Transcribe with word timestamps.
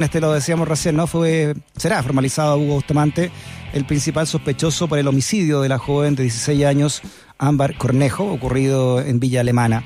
Este 0.00 0.18
lo 0.20 0.32
decíamos 0.32 0.66
recién, 0.66 0.96
¿no? 0.96 1.06
Fue, 1.06 1.54
será 1.76 2.02
formalizado 2.02 2.56
Hugo 2.56 2.74
Bustamante, 2.74 3.30
el 3.74 3.84
principal 3.84 4.26
sospechoso 4.26 4.88
por 4.88 4.98
el 4.98 5.06
homicidio 5.06 5.60
de 5.60 5.68
la 5.68 5.76
joven 5.76 6.14
de 6.14 6.22
16 6.22 6.64
años, 6.64 7.02
Ámbar 7.36 7.76
Cornejo, 7.76 8.24
ocurrido 8.24 9.00
en 9.00 9.20
Villa 9.20 9.40
Alemana. 9.42 9.84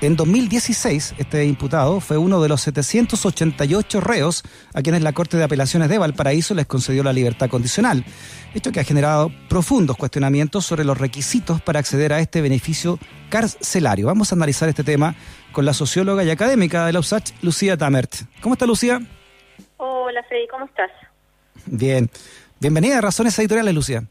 En 0.00 0.16
2016, 0.16 1.16
este 1.18 1.44
imputado 1.44 2.00
fue 2.00 2.16
uno 2.16 2.40
de 2.40 2.48
los 2.48 2.62
788 2.62 4.00
reos 4.00 4.44
a 4.72 4.82
quienes 4.82 5.02
la 5.02 5.12
Corte 5.12 5.36
de 5.36 5.44
Apelaciones 5.44 5.88
de 5.88 5.98
Valparaíso 5.98 6.54
les 6.54 6.66
concedió 6.66 7.02
la 7.02 7.12
libertad 7.12 7.50
condicional. 7.50 8.04
Esto 8.54 8.70
que 8.70 8.80
ha 8.80 8.84
generado 8.84 9.30
profundos 9.48 9.96
cuestionamientos 9.96 10.64
sobre 10.64 10.84
los 10.84 10.96
requisitos 10.96 11.60
para 11.60 11.80
acceder 11.80 12.12
a 12.12 12.20
este 12.20 12.40
beneficio 12.40 12.98
carcelario. 13.30 14.06
Vamos 14.06 14.32
a 14.32 14.36
analizar 14.36 14.68
este 14.68 14.84
tema 14.84 15.16
con 15.52 15.66
la 15.66 15.74
socióloga 15.74 16.22
y 16.22 16.30
académica 16.30 16.86
de 16.86 16.92
la 16.92 17.00
USACH, 17.00 17.32
Lucía 17.42 17.76
Tamert. 17.76 18.14
¿Cómo 18.40 18.54
está 18.54 18.64
Lucía? 18.64 19.02
Hola 19.82 20.22
Freddy, 20.24 20.46
¿cómo 20.48 20.66
estás? 20.66 20.90
Bien. 21.64 22.10
Bienvenida 22.58 22.98
a 22.98 23.00
Razones 23.00 23.38
Editoriales, 23.38 23.72
Lucía. 23.72 24.04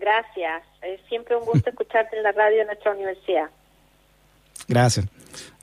Gracias. 0.00 0.62
Es 0.82 1.00
siempre 1.08 1.34
un 1.34 1.44
gusto 1.44 1.68
escucharte 1.70 2.16
en 2.16 2.22
la 2.22 2.30
radio 2.30 2.58
de 2.58 2.66
nuestra 2.66 2.92
universidad. 2.92 3.50
Gracias. 4.68 5.06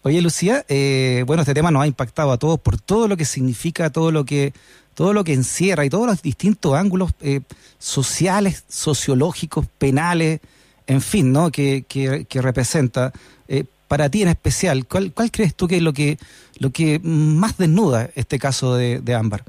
Oye, 0.02 0.22
Lucía, 0.22 0.66
eh, 0.68 1.24
bueno, 1.26 1.44
este 1.44 1.54
tema 1.54 1.72
nos 1.72 1.84
ha 1.84 1.88
impactado 1.88 2.34
a 2.34 2.38
todos 2.38 2.60
por 2.60 2.82
todo 2.82 3.08
lo 3.08 3.16
que 3.16 3.24
significa, 3.24 3.90
todo 3.90 4.12
lo 4.12 4.26
que 4.26 4.52
todo 4.96 5.14
lo 5.14 5.24
que 5.24 5.32
encierra 5.32 5.86
y 5.86 5.90
todos 5.90 6.08
los 6.08 6.22
distintos 6.22 6.74
ángulos 6.74 7.12
eh, 7.22 7.40
sociales, 7.80 8.66
sociológicos, 8.68 9.66
penales, 9.78 10.42
en 10.88 11.00
fin, 11.00 11.32
¿no? 11.32 11.52
Que, 11.52 11.86
que, 11.88 12.42
representa. 12.42 13.14
Eh, 13.48 13.64
para 13.92 14.10
ti 14.10 14.22
en 14.22 14.30
especial, 14.30 14.88
¿cuál, 14.90 15.12
¿cuál 15.14 15.32
crees 15.32 15.54
tú 15.54 15.68
que 15.68 15.76
es 15.76 15.82
lo 15.82 15.92
que 15.92 16.16
lo 16.62 16.70
que 16.70 17.02
más 17.04 17.58
desnuda 17.58 18.08
este 18.16 18.40
caso 18.40 18.78
de, 18.78 19.14
Ámbar? 19.14 19.42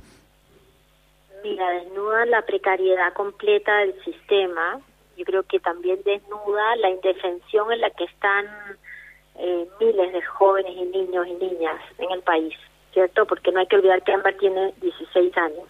Mira, 1.45 1.71
desnuda 1.71 2.27
la 2.27 2.43
precariedad 2.43 3.13
completa 3.13 3.73
del 3.79 3.95
sistema. 4.03 4.81
Yo 5.17 5.25
creo 5.25 5.45
que 5.45 5.61
también 5.61 6.01
desnuda 6.05 6.75
la 6.81 6.91
indefensión 6.91 7.71
en 7.71 7.83
la 7.83 7.91
que 7.91 8.03
están 8.03 8.45
eh, 9.39 9.65
miles 9.79 10.13
de 10.13 10.23
jóvenes 10.23 10.73
y 10.77 10.87
niños 10.87 11.25
y 11.29 11.35
niñas 11.35 11.81
en 11.99 12.11
el 12.11 12.23
país, 12.23 12.55
¿cierto? 12.93 13.25
Porque 13.27 13.53
no 13.53 13.61
hay 13.61 13.69
que 13.69 13.77
olvidar 13.77 14.03
que 14.03 14.11
Ámbar 14.11 14.35
tiene 14.39 14.75
16 14.81 15.37
años. 15.37 15.69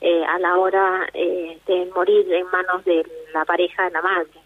Eh, 0.00 0.24
a 0.24 0.40
la 0.40 0.58
hora 0.58 1.08
eh, 1.14 1.60
de 1.64 1.86
morir 1.94 2.26
en 2.32 2.46
manos 2.50 2.84
de 2.84 3.06
la 3.32 3.44
pareja 3.44 3.84
de 3.84 3.90
la 3.92 4.02
madre. 4.02 4.43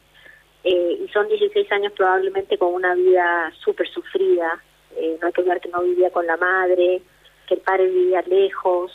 Eh, 0.65 0.99
y 1.05 1.09
son 1.09 1.29
16 1.29 1.71
años 1.73 1.93
probablemente 1.93 2.59
con 2.59 2.75
una 2.75 2.95
vida 2.95 3.53
súper 3.65 3.89
sufrida, 3.89 4.63
eh, 4.97 5.17
no 5.21 5.27
hay 5.27 5.33
que 5.33 5.41
olvidar 5.41 5.61
que 5.61 5.69
no 5.69 5.83
vivía 5.83 6.11
con 6.11 6.27
la 6.27 6.37
madre, 6.37 7.01
que 7.47 7.55
el 7.55 7.61
padre 7.61 7.87
vivía 7.87 8.23
lejos, 8.23 8.93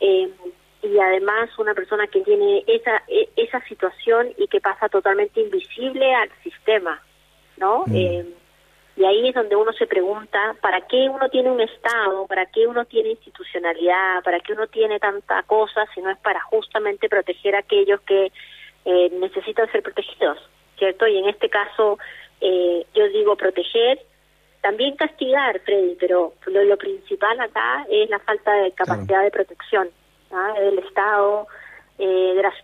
eh, 0.00 0.30
y 0.82 0.98
además 0.98 1.50
una 1.58 1.74
persona 1.74 2.06
que 2.06 2.22
tiene 2.22 2.64
esa, 2.66 3.02
e, 3.06 3.28
esa 3.36 3.62
situación 3.66 4.32
y 4.36 4.48
que 4.48 4.60
pasa 4.60 4.88
totalmente 4.88 5.40
invisible 5.40 6.14
al 6.14 6.30
sistema, 6.42 7.00
¿no? 7.56 7.84
Mm. 7.86 7.94
y 8.96 9.04
ahí 9.04 9.28
es 9.28 9.34
donde 9.34 9.56
uno 9.56 9.72
se 9.72 9.86
pregunta, 9.86 10.56
¿para 10.60 10.80
qué 10.82 11.08
uno 11.08 11.28
tiene 11.28 11.50
un 11.50 11.60
Estado? 11.60 12.26
¿Para 12.26 12.46
qué 12.46 12.66
uno 12.66 12.84
tiene 12.84 13.10
institucionalidad? 13.10 14.22
¿Para 14.24 14.40
qué 14.40 14.52
uno 14.52 14.66
tiene 14.66 14.98
tanta 14.98 15.42
cosa 15.44 15.86
si 15.94 16.00
no 16.02 16.10
es 16.10 16.18
para 16.18 16.40
justamente 16.42 17.08
proteger 17.08 17.54
a 17.54 17.60
aquellos 17.60 18.00
que 18.02 18.32
necesitan 18.84 19.70
ser 19.70 19.82
protegidos? 19.82 20.38
¿Cierto? 20.82 21.06
Y 21.06 21.16
en 21.16 21.28
este 21.28 21.48
caso, 21.48 21.96
eh, 22.40 22.84
yo 22.92 23.08
digo 23.10 23.36
proteger, 23.36 24.00
también 24.62 24.96
castigar, 24.96 25.60
Freddy, 25.60 25.96
pero 26.00 26.32
lo, 26.46 26.76
principal 26.76 27.38
acá 27.38 27.86
es 27.88 28.10
la 28.10 28.18
falta 28.18 28.52
de 28.52 28.72
capacidad 28.72 29.22
de 29.22 29.30
protección 29.30 29.90
¿ah? 30.32 30.54
del 30.58 30.80
Estado, 30.80 31.46
eh, 32.00 32.32
de 32.34 32.42
las, 32.42 32.54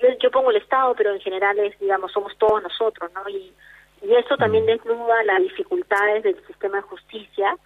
yo, 0.00 0.08
yo, 0.22 0.30
pongo 0.30 0.50
el 0.50 0.56
Estado, 0.56 0.94
pero 0.96 1.12
en 1.12 1.20
general 1.20 1.58
es, 1.58 1.78
digamos, 1.78 2.12
somos 2.12 2.34
todos 2.38 2.62
nosotros, 2.62 3.10
¿no? 3.12 3.28
Y, 3.28 3.52
y 4.00 4.14
eso 4.14 4.38
también 4.38 4.64
mm. 4.64 4.68
desnuda 4.68 5.22
las 5.24 5.42
dificultades 5.42 6.22
del 6.22 6.46
sistema 6.46 6.76
de 6.76 6.82
justicia, 6.84 7.58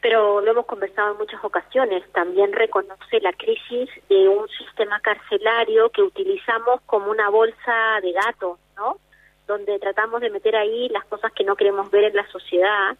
pero 0.00 0.40
lo 0.40 0.52
hemos 0.52 0.64
conversado 0.64 1.12
en 1.12 1.18
muchas 1.18 1.44
ocasiones, 1.44 2.02
también 2.12 2.54
reconoce 2.54 3.20
la 3.20 3.34
crisis 3.34 3.90
de 4.08 4.26
un 4.26 4.48
sistema 4.48 5.00
carcelario 5.00 5.90
que 5.90 6.00
utilizamos 6.00 6.80
como 6.86 7.10
una 7.10 7.28
bolsa 7.28 8.00
de 8.00 8.12
gato, 8.12 8.58
¿no? 8.76 8.98
Donde 9.46 9.78
tratamos 9.78 10.20
de 10.20 10.30
meter 10.30 10.56
ahí 10.56 10.88
las 10.88 11.04
cosas 11.06 11.32
que 11.32 11.44
no 11.44 11.56
queremos 11.56 11.90
ver 11.90 12.04
en 12.04 12.16
la 12.16 12.26
sociedad 12.28 12.96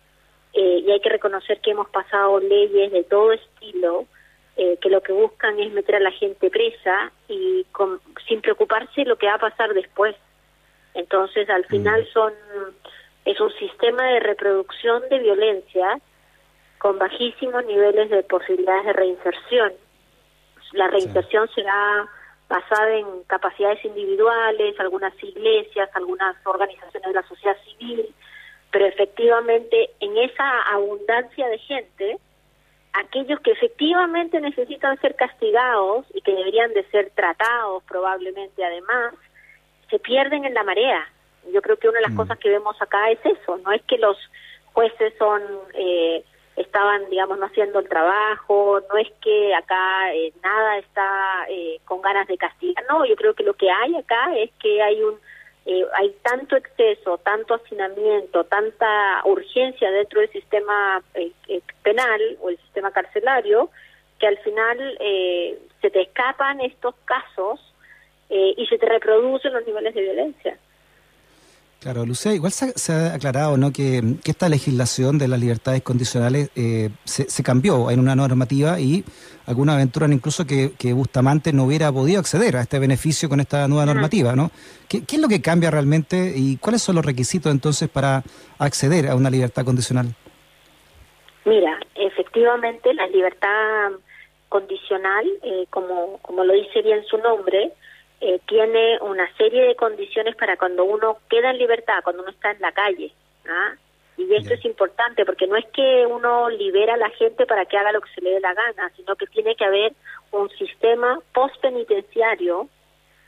eh, 0.52 0.82
y 0.86 0.90
hay 0.90 1.00
que 1.00 1.10
reconocer 1.10 1.60
que 1.60 1.72
hemos 1.72 1.88
pasado 1.90 2.40
leyes 2.40 2.92
de 2.92 3.04
todo 3.04 3.32
estilo 3.32 4.06
eh, 4.56 4.78
que 4.80 4.88
lo 4.88 5.02
que 5.02 5.12
buscan 5.12 5.60
es 5.60 5.70
meter 5.72 5.96
a 5.96 6.00
la 6.00 6.12
gente 6.12 6.48
presa 6.48 7.12
y 7.28 7.66
sin 8.26 8.40
preocuparse 8.40 9.04
lo 9.04 9.16
que 9.16 9.26
va 9.26 9.34
a 9.34 9.38
pasar 9.38 9.74
después. 9.74 10.16
Entonces, 10.94 11.50
al 11.50 11.66
final 11.66 12.02
mm. 12.02 12.12
son 12.12 12.32
es 13.26 13.40
un 13.40 13.52
sistema 13.54 14.04
de 14.04 14.20
reproducción 14.20 15.02
de 15.10 15.18
violencia 15.18 15.98
con 16.78 16.98
bajísimos 16.98 17.66
niveles 17.66 18.08
de 18.08 18.22
posibilidades 18.22 18.86
de 18.86 18.92
reinserción. 18.92 19.72
La 20.72 20.86
reinserción 20.88 21.48
será 21.54 22.08
basada 22.48 22.94
en 22.94 23.24
capacidades 23.26 23.84
individuales, 23.84 24.78
algunas 24.78 25.12
iglesias, 25.22 25.90
algunas 25.94 26.36
organizaciones 26.44 27.08
de 27.08 27.14
la 27.14 27.26
sociedad 27.26 27.56
civil, 27.64 28.14
pero 28.70 28.86
efectivamente 28.86 29.90
en 30.00 30.16
esa 30.18 30.62
abundancia 30.72 31.48
de 31.48 31.58
gente, 31.58 32.18
aquellos 32.92 33.40
que 33.40 33.52
efectivamente 33.52 34.40
necesitan 34.40 34.98
ser 35.00 35.16
castigados 35.16 36.06
y 36.14 36.20
que 36.20 36.32
deberían 36.32 36.72
de 36.72 36.84
ser 36.90 37.10
tratados 37.14 37.82
probablemente 37.84 38.64
además, 38.64 39.14
se 39.90 39.98
pierden 39.98 40.44
en 40.44 40.54
la 40.54 40.62
marea. 40.62 41.06
Yo 41.52 41.62
creo 41.62 41.76
que 41.76 41.88
una 41.88 41.98
de 41.98 42.04
las 42.04 42.12
mm. 42.12 42.16
cosas 42.16 42.38
que 42.38 42.50
vemos 42.50 42.80
acá 42.80 43.10
es 43.10 43.20
eso, 43.24 43.58
no 43.58 43.72
es 43.72 43.82
que 43.82 43.98
los 43.98 44.16
jueces 44.72 45.14
son 45.18 45.42
eh, 45.74 46.24
estaban, 46.56 47.08
digamos, 47.10 47.38
no 47.38 47.46
haciendo 47.46 47.80
el 47.80 47.88
trabajo, 47.88 48.80
no 48.90 48.98
es 48.98 49.10
que 49.20 49.54
acá 49.54 50.14
eh, 50.14 50.32
nada 50.42 50.78
está 50.78 51.46
eh, 51.50 51.78
con 51.84 52.00
ganas 52.00 52.26
de 52.26 52.38
castigar, 52.38 52.84
no, 52.88 53.04
yo 53.04 53.14
creo 53.14 53.34
que 53.34 53.44
lo 53.44 53.54
que 53.54 53.70
hay 53.70 53.94
acá 53.94 54.34
es 54.36 54.50
que 54.60 54.82
hay 54.82 55.02
un 55.02 55.18
eh, 55.66 55.84
hay 55.94 56.14
tanto 56.22 56.56
exceso, 56.56 57.18
tanto 57.18 57.54
hacinamiento, 57.54 58.44
tanta 58.44 59.20
urgencia 59.24 59.90
dentro 59.90 60.20
del 60.20 60.30
sistema 60.30 61.02
penal 61.82 62.20
o 62.40 62.50
el 62.50 62.56
sistema 62.58 62.92
carcelario, 62.92 63.68
que 64.20 64.28
al 64.28 64.38
final 64.38 64.78
se 65.80 65.90
te 65.90 66.02
escapan 66.02 66.60
estos 66.60 66.94
casos 67.04 67.60
y 68.28 68.64
se 68.68 68.78
te 68.78 68.86
reproducen 68.86 69.54
los 69.54 69.66
niveles 69.66 69.92
de 69.92 70.02
violencia. 70.02 70.56
Claro, 71.86 72.04
Lucía, 72.04 72.32
igual 72.32 72.50
se, 72.50 72.92
ha 72.92 73.14
aclarado 73.14 73.56
¿no? 73.56 73.72
que, 73.72 74.02
esta 74.24 74.48
legislación 74.48 75.18
de 75.18 75.28
las 75.28 75.38
libertades 75.38 75.82
condicionales 75.82 76.50
eh, 76.56 76.90
se, 77.04 77.44
cambió 77.44 77.92
en 77.92 78.00
una 78.00 78.16
normativa 78.16 78.80
y 78.80 79.04
alguna 79.46 79.74
aventura 79.74 80.08
incluso 80.08 80.44
que, 80.44 80.92
Bustamante 80.94 81.52
no 81.52 81.62
hubiera 81.62 81.92
podido 81.92 82.18
acceder 82.18 82.56
a 82.56 82.62
este 82.62 82.80
beneficio 82.80 83.28
con 83.28 83.38
esta 83.38 83.68
nueva 83.68 83.86
normativa, 83.86 84.34
¿no? 84.34 84.50
¿Qué, 84.88 85.04
es 85.06 85.20
lo 85.20 85.28
que 85.28 85.40
cambia 85.40 85.70
realmente 85.70 86.32
y 86.34 86.56
cuáles 86.56 86.82
son 86.82 86.96
los 86.96 87.06
requisitos 87.06 87.52
entonces 87.52 87.88
para 87.88 88.24
acceder 88.58 89.08
a 89.08 89.14
una 89.14 89.30
libertad 89.30 89.64
condicional? 89.64 90.06
Mira, 91.44 91.78
efectivamente 91.94 92.92
la 92.94 93.06
libertad 93.06 93.92
condicional, 94.48 95.24
eh, 95.44 95.66
como 95.70 96.42
lo 96.44 96.52
dice 96.52 96.82
bien 96.82 97.04
su 97.04 97.16
nombre, 97.18 97.72
eh, 98.20 98.40
tiene 98.46 98.98
una 99.00 99.30
serie 99.36 99.64
de 99.64 99.76
condiciones 99.76 100.36
para 100.36 100.56
cuando 100.56 100.84
uno 100.84 101.18
queda 101.28 101.50
en 101.50 101.58
libertad, 101.58 102.02
cuando 102.02 102.22
uno 102.22 102.30
está 102.30 102.50
en 102.50 102.60
la 102.60 102.72
calle. 102.72 103.12
¿ah? 103.48 103.74
Y 104.16 104.34
esto 104.34 104.54
es 104.54 104.64
importante 104.64 105.26
porque 105.26 105.46
no 105.46 105.56
es 105.56 105.66
que 105.66 106.06
uno 106.06 106.48
libera 106.48 106.94
a 106.94 106.98
la 106.98 107.10
gente 107.10 107.44
para 107.44 107.66
que 107.66 107.76
haga 107.76 107.92
lo 107.92 108.00
que 108.00 108.12
se 108.14 108.22
le 108.22 108.30
dé 108.30 108.40
la 108.40 108.54
gana, 108.54 108.90
sino 108.96 109.14
que 109.16 109.26
tiene 109.26 109.54
que 109.54 109.64
haber 109.64 109.92
un 110.32 110.48
sistema 110.50 111.18
postpenitenciario 111.34 112.68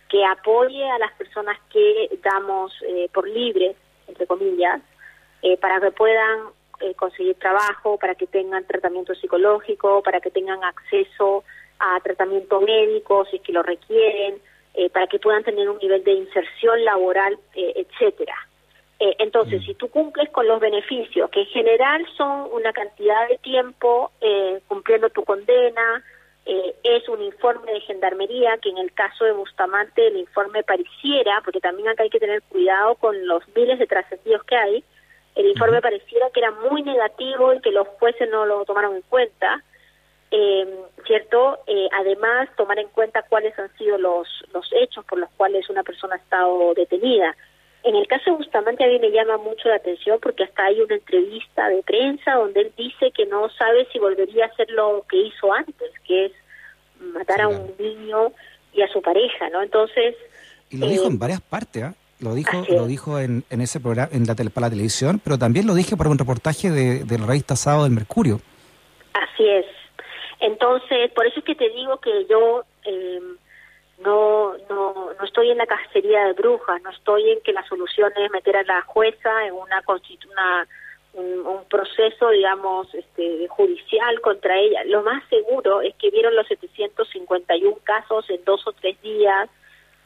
que 0.08 0.24
apoye 0.24 0.88
a 0.90 0.98
las 0.98 1.12
personas 1.12 1.58
que 1.70 2.18
damos 2.22 2.72
eh, 2.86 3.10
por 3.12 3.28
libres, 3.28 3.76
entre 4.06 4.26
comillas, 4.26 4.80
eh, 5.42 5.58
para 5.58 5.80
que 5.80 5.90
puedan 5.90 6.48
eh, 6.80 6.94
conseguir 6.94 7.34
trabajo, 7.36 7.98
para 7.98 8.14
que 8.14 8.26
tengan 8.26 8.64
tratamiento 8.64 9.14
psicológico, 9.14 10.02
para 10.02 10.20
que 10.20 10.30
tengan 10.30 10.64
acceso 10.64 11.44
a 11.78 12.00
tratamiento 12.00 12.60
médico 12.60 13.26
si 13.26 13.36
es 13.36 13.42
que 13.42 13.52
lo 13.52 13.62
requieren, 13.62 14.40
eh, 14.78 14.90
para 14.90 15.08
que 15.08 15.18
puedan 15.18 15.42
tener 15.42 15.68
un 15.68 15.78
nivel 15.78 16.04
de 16.04 16.12
inserción 16.12 16.84
laboral, 16.84 17.36
eh, 17.56 17.72
etcétera. 17.74 18.36
Eh, 19.00 19.16
entonces, 19.18 19.60
mm. 19.60 19.64
si 19.64 19.74
tú 19.74 19.88
cumples 19.88 20.30
con 20.30 20.46
los 20.46 20.60
beneficios, 20.60 21.28
que 21.30 21.40
en 21.40 21.46
general 21.46 22.06
son 22.16 22.48
una 22.52 22.72
cantidad 22.72 23.26
de 23.28 23.38
tiempo 23.38 24.12
cumpliendo 24.68 25.10
tu 25.10 25.24
condena, 25.24 26.04
es 26.46 27.08
un 27.08 27.20
informe 27.22 27.72
de 27.72 27.80
gendarmería, 27.80 28.56
que 28.58 28.68
en 28.68 28.78
el 28.78 28.92
caso 28.92 29.24
de 29.24 29.32
Bustamante 29.32 30.06
el 30.06 30.16
informe 30.16 30.62
pareciera, 30.62 31.40
porque 31.44 31.58
también 31.58 31.88
acá 31.88 32.04
hay 32.04 32.10
que 32.10 32.20
tener 32.20 32.40
cuidado 32.42 32.94
con 32.94 33.26
los 33.26 33.42
miles 33.56 33.80
de 33.80 33.86
trascendidos 33.88 34.44
que 34.44 34.56
hay, 34.56 34.84
el 35.34 35.46
informe 35.46 35.82
pareciera 35.82 36.30
que 36.30 36.38
era 36.38 36.52
muy 36.52 36.82
negativo 36.82 37.52
y 37.52 37.60
que 37.60 37.72
los 37.72 37.88
jueces 37.98 38.30
no 38.30 38.46
lo 38.46 38.64
tomaron 38.64 38.94
en 38.94 39.02
cuenta, 39.02 39.60
eh, 40.30 40.66
¿cierto? 41.06 41.58
Eh, 41.66 41.88
además, 41.92 42.48
tomar 42.56 42.78
en 42.78 42.88
cuenta 42.88 43.22
cuáles 43.28 43.58
han 43.58 43.74
sido 43.76 43.98
los, 43.98 44.28
los 44.52 44.68
hechos 44.72 45.04
por 45.04 45.18
los 45.18 45.30
cuales 45.36 45.68
una 45.70 45.82
persona 45.82 46.16
ha 46.16 46.18
estado 46.18 46.74
detenida. 46.74 47.34
En 47.84 47.94
el 47.94 48.06
caso 48.06 48.30
de 48.30 48.36
Bustamante 48.36 48.84
a 48.84 48.88
mí 48.88 48.98
me 48.98 49.10
llama 49.10 49.38
mucho 49.38 49.68
la 49.68 49.76
atención 49.76 50.18
porque 50.20 50.44
hasta 50.44 50.64
hay 50.64 50.80
una 50.80 50.96
entrevista 50.96 51.68
de 51.68 51.82
prensa 51.82 52.34
donde 52.34 52.62
él 52.62 52.72
dice 52.76 53.12
que 53.12 53.24
no 53.26 53.48
sabe 53.50 53.86
si 53.92 53.98
volvería 53.98 54.44
a 54.44 54.48
hacer 54.48 54.68
lo 54.70 55.04
que 55.08 55.16
hizo 55.16 55.52
antes, 55.52 55.92
que 56.06 56.26
es 56.26 56.32
matar 57.00 57.42
a 57.42 57.48
un 57.48 57.72
niño 57.78 58.32
y 58.72 58.82
a 58.82 58.88
su 58.88 59.00
pareja, 59.00 59.48
¿no? 59.50 59.62
Entonces... 59.62 60.16
Y 60.70 60.76
lo 60.76 60.86
dijo 60.86 61.06
en 61.06 61.14
eh, 61.14 61.18
varias 61.18 61.40
partes, 61.40 61.84
¿ah? 61.84 61.94
Lo 62.20 62.34
dijo, 62.34 62.64
lo 62.68 62.86
dijo 62.88 63.20
en, 63.20 63.44
en 63.48 63.60
ese 63.60 63.78
programa, 63.78 64.08
en 64.12 64.26
la 64.26 64.34
para 64.34 64.66
la 64.66 64.70
televisión, 64.70 65.20
pero 65.22 65.38
también 65.38 65.68
lo 65.68 65.74
dije 65.74 65.96
por 65.96 66.08
un 66.08 66.18
reportaje 66.18 66.68
de, 66.68 67.04
de 67.04 67.18
la 67.18 67.26
revista 67.26 67.54
Sábado 67.54 67.84
del 67.84 67.92
Mercurio. 67.92 68.40
Así 69.14 69.48
es. 69.48 69.66
Entonces, 70.68 71.10
por 71.12 71.26
eso 71.26 71.38
es 71.38 71.46
que 71.46 71.54
te 71.54 71.70
digo 71.70 71.96
que 71.98 72.26
yo 72.26 72.62
eh, 72.84 73.22
no, 74.00 74.52
no, 74.68 75.14
no 75.18 75.24
estoy 75.24 75.50
en 75.50 75.56
la 75.56 75.66
cacería 75.66 76.26
de 76.26 76.34
brujas, 76.34 76.82
no 76.82 76.90
estoy 76.90 77.30
en 77.30 77.40
que 77.40 77.54
la 77.54 77.66
solución 77.66 78.12
es 78.16 78.30
meter 78.30 78.54
a 78.54 78.62
la 78.64 78.82
jueza 78.82 79.46
en 79.46 79.54
una, 79.54 79.82
una 79.86 80.68
un, 81.14 81.46
un, 81.46 81.64
proceso, 81.70 82.28
digamos, 82.28 82.94
este, 82.94 83.48
judicial 83.48 84.20
contra 84.20 84.58
ella. 84.58 84.84
Lo 84.84 85.02
más 85.02 85.26
seguro 85.30 85.80
es 85.80 85.94
que 85.94 86.10
vieron 86.10 86.36
los 86.36 86.46
751 86.48 87.78
casos 87.82 88.28
en 88.28 88.44
dos 88.44 88.66
o 88.66 88.72
tres 88.72 89.00
días, 89.00 89.48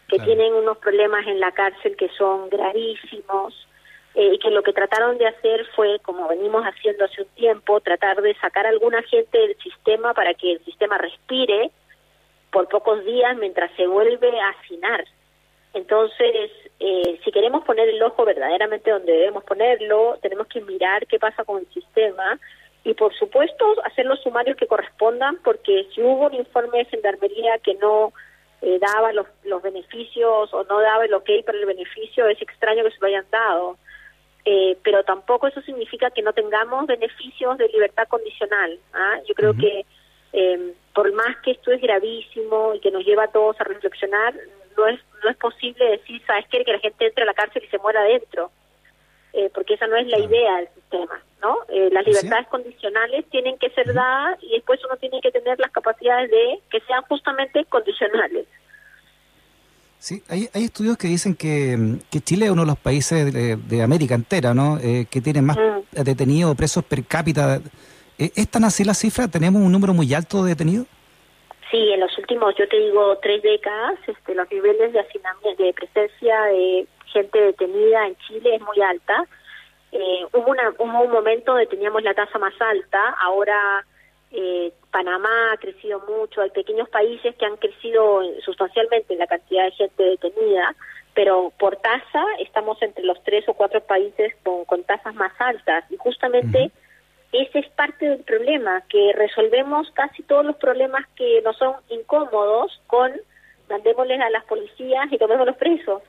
que 0.07 0.21
tienen 0.21 0.55
unos 0.55 0.79
problemas 0.79 1.27
en 1.27 1.41
la 1.41 1.51
cárcel 1.51 1.97
que 1.97 2.09
son 2.11 2.49
gravísimos, 2.51 3.67
eh, 4.15 4.35
y 4.35 4.39
que 4.39 4.51
lo 4.51 4.63
que 4.63 4.73
trataron 4.73 5.17
de 5.19 5.27
hacer 5.27 5.67
fue, 5.75 5.99
como 6.01 6.29
venimos 6.29 6.65
haciendo 6.65 7.05
hace 7.05 7.23
un 7.23 7.29
tiempo, 7.29 7.81
tratar 7.81 8.21
de 8.21 8.35
sacar 8.35 8.67
a 8.67 8.71
alguna 8.71 9.03
gente 9.03 9.39
del 9.39 9.57
sistema 9.59 10.13
para 10.13 10.35
que 10.35 10.53
el 10.53 10.65
sistema 10.65 10.99
respire 10.99 11.71
por 12.51 12.69
pocos 12.69 13.05
días 13.05 13.37
mientras 13.39 13.71
se 13.77 13.87
vuelve 13.87 14.39
a 14.39 14.51
afinar. 14.51 15.05
Entonces, 15.75 16.51
eh, 16.79 17.19
si 17.25 17.33
queremos 17.33 17.65
poner 17.65 17.89
el 17.89 18.03
ojo 18.03 18.27
verdaderamente 18.27 18.91
donde 18.91 19.13
debemos 19.13 19.45
ponerlo, 19.45 20.19
tenemos 20.21 20.47
que 20.47 20.61
mirar 20.61 21.07
qué 21.07 21.19
pasa 21.19 21.45
con 21.45 21.61
el 21.61 21.67
sistema 21.73 22.39
y, 22.85 22.93
por 22.95 23.15
supuesto, 23.15 23.65
hacer 23.85 24.05
los 24.05 24.21
sumarios 24.21 24.57
que 24.57 24.67
correspondan, 24.67 25.39
porque 25.43 25.87
si 25.95 26.03
hubo 26.03 26.27
un 26.27 26.35
informe 26.35 26.79
de 26.79 26.85
gendarmería 26.87 27.59
que 27.59 27.75
no 27.75 28.13
eh, 28.61 28.79
daba 28.79 29.13
los, 29.13 29.27
los 29.45 29.63
beneficios 29.63 30.53
o 30.53 30.65
no 30.65 30.81
daba 30.81 31.07
el 31.07 31.15
ok 31.15 31.31
para 31.47 31.59
el 31.59 31.65
beneficio, 31.67 32.27
es 32.27 32.41
extraño 32.43 32.85
que 32.85 32.91
se 32.91 33.01
lo 33.01 33.07
hayan 33.07 33.27
dado. 33.31 33.79
Eh, 34.45 34.77
pero 34.83 35.05
tampoco 35.05 35.47
eso 35.47 35.61
significa 35.63 36.11
que 36.11 36.23
no 36.23 36.33
tengamos 36.33 36.87
beneficios 36.87 37.59
de 37.59 37.69
libertad 37.69 38.09
condicional. 38.09 38.79
¿ah? 38.93 39.21
Yo 39.29 39.35
creo 39.35 39.55
que 39.55 39.87
eh, 40.33 40.75
por 40.95 41.13
más 41.13 41.37
que 41.45 41.53
esto 41.53 41.71
es 41.71 41.81
gravísimo 41.81 42.75
y 42.75 42.81
que 42.81 42.91
nos 42.91 43.05
lleva 43.05 43.25
a 43.25 43.31
todos 43.31 43.61
a 43.61 43.65
reflexionar, 43.65 44.35
no 44.77 44.87
es 44.87 45.01
no 45.23 45.31
es 45.31 45.37
posible 45.37 45.85
decir, 45.85 46.21
¿sabes 46.27 46.47
qué? 46.51 46.65
Que 46.65 46.73
la 46.73 46.79
gente 46.79 47.07
entre 47.07 47.23
a 47.23 47.27
la 47.27 47.35
cárcel 47.35 47.63
y 47.65 47.69
se 47.69 47.79
muera 47.79 48.01
adentro, 48.01 48.51
eh, 49.33 49.51
porque 49.55 49.75
esa 49.75 49.87
no 49.87 49.97
es 49.97 50.07
la 50.09 50.19
idea 50.19 50.57
del 50.57 50.69
sistema, 50.75 51.23
¿no? 51.41 51.59
Eh, 51.69 51.91
las 51.93 52.07
libertades 52.07 52.49
condicionales 52.49 53.25
tienen 53.31 53.57
que 53.59 53.71
ser 53.71 53.93
dadas 53.93 54.39
y 54.43 54.53
después 54.53 54.85
uno 54.85 54.97
tiene 54.97 55.21
que 55.21 55.31
tener 55.31 55.59
las 55.59 55.71
capacidades 55.71 56.31
de 56.31 56.61
que 56.71 56.81
sean 56.81 57.03
justamente 57.03 57.65
condicionales. 57.67 58.47
Sí, 60.03 60.21
hay, 60.29 60.49
hay 60.53 60.65
estudios 60.65 60.99
que 60.99 61.07
dicen 61.07 61.37
que, 61.37 61.79
que, 62.11 62.19
Chile 62.19 62.47
es 62.47 62.51
uno 62.51 62.63
de 62.63 62.67
los 62.67 62.77
países 62.77 63.33
de, 63.33 63.83
América 63.85 64.17
entera, 64.17 64.53
¿no? 64.53 64.77
Eh, 64.83 65.07
que 65.09 65.21
tiene 65.21 65.43
más 65.43 65.57
mm. 65.57 66.03
detenidos 66.03 66.57
presos 66.57 66.83
per 66.83 67.05
cápita. 67.05 67.61
Eh, 68.19 68.33
¿Es 68.35 68.51
tan 68.51 68.65
así 68.65 68.83
la 68.83 68.95
cifra? 68.95 69.29
¿Tenemos 69.29 69.63
un 69.63 69.71
número 69.71 69.95
muy 69.95 70.13
alto 70.13 70.43
de 70.43 70.49
detenidos? 70.51 70.89
Sí, 71.71 71.93
en 71.93 72.01
los 72.01 72.19
últimos, 72.19 72.53
yo 72.59 72.67
te 72.69 72.81
digo, 72.81 73.17
tres 73.23 73.45
décadas, 73.45 73.95
este, 74.09 74.35
los 74.35 74.51
niveles 74.51 74.93
de 74.93 74.99
hacinamiento, 74.99 75.63
de 75.63 75.73
presencia 75.73 76.43
de 76.47 76.89
gente 77.07 77.41
detenida 77.41 78.09
en 78.09 78.17
Chile 78.27 78.57
es 78.57 78.61
muy 78.61 78.83
alta. 78.83 79.25
Eh, 79.93 80.27
hubo, 80.33 80.51
una, 80.51 80.69
hubo 80.81 81.01
un 81.05 81.13
momento 81.13 81.53
donde 81.53 81.69
teníamos 81.69 82.03
la 82.03 82.13
tasa 82.13 82.41
más 82.41 82.55
alta, 82.61 83.11
ahora 83.21 83.87
eh, 84.33 84.73
Panamá 84.91 85.53
ha 85.53 85.57
crecido 85.59 86.01
mucho, 86.01 86.41
hay 86.41 86.51
pequeños 86.51 86.89
países 86.89 87.35
que 87.37 87.47
han 87.47 87.57
crecido 87.57 88.23
sustancialmente 88.45 89.13
en 89.13 89.19
la 89.19 89.27
cantidad 89.27 89.65
de 89.65 89.73
gente 89.73 90.03
detenida, 90.03 90.75
pero 91.15 91.53
por 91.59 91.77
tasa 91.77 92.25
estamos 92.39 92.81
entre 92.83 93.05
los 93.05 93.23
tres 93.25 93.47
o 93.49 93.55
cuatro 93.55 93.81
países 93.83 94.35
con, 94.43 94.65
con 94.65 94.85
tasas 94.85 95.15
más 95.15 95.33
altas 95.39 95.85
y 95.91 95.97
justamente 95.97 96.71
ese 97.33 97.61
es 97.61 97.69
parte 97.71 98.09
del 98.09 98.25
problema, 98.25 98.83
que 98.89 99.13
resolvemos 99.15 99.91
casi 99.93 100.23
todos 100.23 100.45
los 100.45 100.57
problemas 100.57 101.07
que 101.17 101.41
no 101.43 101.55
son 101.55 101.77
incómodos 101.89 102.81
con 102.87 103.13
mandémosles 103.71 104.21
a 104.21 104.31
las 104.31 104.45
policías 104.45 105.11
y 105.11 105.19
tomemos 105.19 105.47
los 105.47 105.57
presos. 105.57 106.03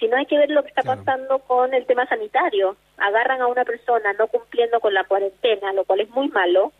Si 0.00 0.08
no 0.08 0.16
hay 0.16 0.26
que 0.26 0.38
ver 0.38 0.50
lo 0.50 0.62
que 0.62 0.68
está 0.68 0.82
pasando 0.82 1.38
con 1.40 1.72
el 1.72 1.86
tema 1.86 2.06
sanitario. 2.06 2.76
Agarran 2.98 3.40
a 3.40 3.46
una 3.46 3.64
persona 3.64 4.12
no 4.14 4.26
cumpliendo 4.26 4.80
con 4.80 4.92
la 4.92 5.04
cuarentena, 5.04 5.72
lo 5.72 5.84
cual 5.84 6.00
es 6.00 6.10
muy 6.10 6.28
malo, 6.28 6.72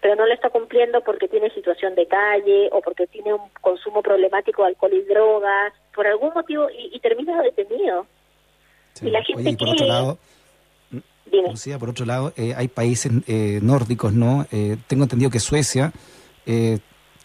pero 0.00 0.14
no 0.14 0.26
lo 0.26 0.34
está 0.34 0.50
cumpliendo 0.50 1.00
porque 1.02 1.28
tiene 1.28 1.50
situación 1.50 1.94
de 1.94 2.06
calle 2.06 2.68
o 2.72 2.80
porque 2.80 3.06
tiene 3.06 3.34
un 3.34 3.48
consumo 3.60 4.02
problemático 4.02 4.62
de 4.62 4.68
alcohol 4.68 4.92
y 4.94 5.02
drogas, 5.02 5.72
por 5.94 6.06
algún 6.06 6.32
motivo, 6.34 6.68
y, 6.70 6.98
termina 7.00 7.42
detenido. 7.42 8.06
Y 9.02 9.10
la 9.10 9.22
gente 9.22 9.56
por 9.56 9.68
otro 9.68 9.86
lado, 9.86 10.18
Lucía, 11.32 11.78
por 11.78 11.90
otro 11.90 12.06
lado, 12.06 12.32
eh, 12.36 12.54
hay 12.56 12.68
países 12.68 13.12
eh, 13.26 13.58
nórdicos, 13.62 14.12
¿no? 14.12 14.46
Eh, 14.52 14.76
tengo 14.86 15.04
entendido 15.04 15.30
que 15.30 15.40
Suecia 15.40 15.92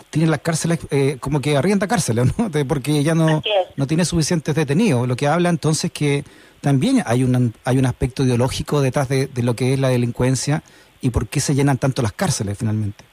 tiene 0.10 0.30
las 0.30 0.42
cárceles 0.42 0.80
como 1.22 1.40
que 1.40 1.56
arrienda 1.56 1.88
cárceles, 1.88 2.38
¿no? 2.38 2.52
porque 2.68 3.04
ya 3.04 3.16
no, 3.16 3.42
no 3.78 3.88
tiene 3.88 4.04
suficientes 4.04 4.54
detenidos. 4.54 5.08
Lo 5.08 5.16
que 5.16 5.28
habla 5.28 5.48
entonces 5.48 5.92
que 5.92 6.25
también 6.60 7.02
hay 7.06 7.24
un, 7.24 7.54
hay 7.64 7.78
un 7.78 7.86
aspecto 7.86 8.24
ideológico 8.24 8.81
detrás 8.81 9.08
de, 9.08 9.28
de 9.28 9.44
lo 9.44 9.56
que 9.56 9.74
es 9.74 9.80
la 9.80 9.88
delincuencia 9.88 10.62
y 11.03 11.09
por 11.11 11.27
qué 11.27 11.41
se 11.41 11.53
llenan 11.53 11.77
tanto 11.77 12.01
las 12.01 12.13
cárceles 12.13 12.57
finalmente. 12.57 13.03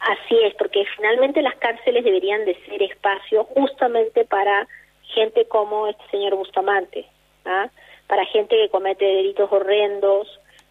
Así 0.00 0.34
es, 0.44 0.54
porque 0.54 0.84
finalmente 0.96 1.42
las 1.42 1.54
cárceles 1.56 2.02
deberían 2.02 2.44
de 2.44 2.56
ser 2.66 2.82
espacio 2.82 3.44
justamente 3.44 4.24
para 4.24 4.66
gente 5.02 5.46
como 5.46 5.86
este 5.86 6.02
señor 6.10 6.34
Bustamante, 6.36 7.06
¿ah? 7.44 7.68
para 8.06 8.24
gente 8.26 8.56
que 8.56 8.70
comete 8.70 9.04
delitos 9.04 9.52
horrendos, 9.52 10.28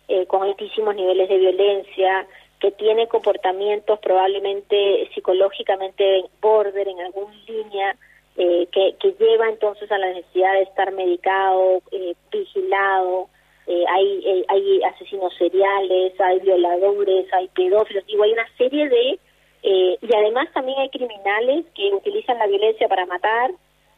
eh, 0.08 0.26
con 0.26 0.44
altísimos 0.44 0.96
niveles 0.96 1.30
de 1.30 1.38
violencia, 1.38 2.28
que 2.60 2.72
tiene 2.72 3.08
comportamientos 3.08 4.00
probablemente 4.00 5.10
psicológicamente 5.14 6.26
border 6.42 6.88
en 6.88 7.00
alguna 7.02 7.36
línea, 7.48 7.96
eh, 8.36 8.68
que, 8.72 8.96
que 9.00 9.12
lleva 9.20 9.48
entonces 9.48 9.92
a 9.92 9.98
la 10.00 10.08
necesidad 10.08 10.54
de 10.54 10.64
estar 10.64 10.92
medicado, 10.92 11.82
eh, 11.92 12.16
vigilado, 12.32 13.30
eh, 13.66 13.86
hay, 13.88 14.24
eh, 14.26 14.46
hay 14.50 14.84
asesinos 14.84 15.34
seriales, 15.38 16.20
hay 16.20 16.40
violadores, 16.40 17.32
hay 17.34 17.48
pedófilos, 17.50 18.06
digo, 18.06 18.24
hay 18.24 18.34
una 18.34 18.48
serie 18.58 18.90
de... 18.90 19.20
Eh, 19.66 19.98
y 20.02 20.16
además 20.16 20.50
también 20.54 20.78
hay 20.80 20.90
criminales 20.90 21.66
que 21.74 21.94
utilizan 21.94 22.38
la 22.38 22.48
violencia 22.48 22.90
para 22.90 23.06
matar 23.06 23.52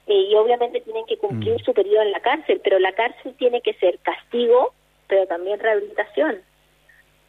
y 0.08 0.36
obviamente 0.36 0.82
tienen 0.82 1.08
que 1.08 1.18
cumplir 1.18 1.56
mm. 1.56 1.66
su 1.66 1.74
periodo 1.74 2.04
en 2.04 2.12
la 2.12 2.20
cárcel, 2.20 2.62
pero 2.64 2.78
la 2.78 2.92
cárcel 2.92 3.34
tiene 3.40 3.62
que 3.62 3.74
ser 3.74 3.98
castigo, 4.04 4.74
pero 5.08 5.26
también 5.26 5.60
rehabilitación, 5.60 6.42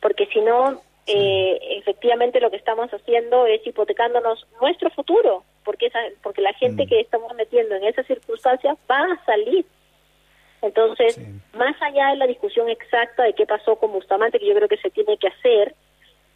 porque 0.03 0.27
si 0.27 0.43
no, 0.43 0.83
efectivamente 1.07 2.39
lo 2.41 2.51
que 2.51 2.59
estamos 2.59 2.93
haciendo 2.93 3.47
es 3.47 3.67
hipotecándonos 3.67 4.47
nuestro 4.61 4.91
futuro, 4.91 5.43
porque, 5.65 5.87
esa, 5.87 6.01
porque 6.23 6.43
la 6.43 6.53
gente 6.53 6.85
mm. 6.85 6.89
que 6.89 7.01
estamos 7.01 7.35
metiendo 7.35 7.77
en 7.77 7.85
esas 7.85 8.07
circunstancias 8.07 8.77
va 8.91 9.15
a 9.15 9.25
salir 9.25 9.65
entonces, 10.67 11.19
más 11.55 11.81
allá 11.81 12.11
de 12.11 12.17
la 12.17 12.27
discusión 12.27 12.69
exacta 12.69 13.25
de 13.25 13.33
qué 13.35 13.47
pasó 13.47 13.77
con 13.77 13.93
Bustamante, 13.93 14.39
que 14.39 14.47
yo 14.47 14.55
creo 14.55 14.69
que 14.69 14.77
se 14.79 14.91
tiene 14.91 15.17
que 15.17 15.29
hacer, 15.29 15.75